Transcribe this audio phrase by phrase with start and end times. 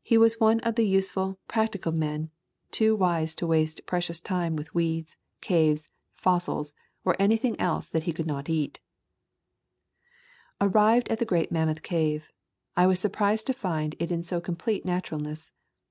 [0.00, 2.30] He was one of the useful, practical men—
[2.70, 6.72] too wise to waste [10] Kentucky Forests and Caves precious time with weeds, caves, fossils,
[7.04, 8.80] or any thing else that he could not eat.
[10.58, 12.32] Arrived at the great Mammoth Cave.
[12.78, 15.52] I was surprised to find it in so complete naturalness.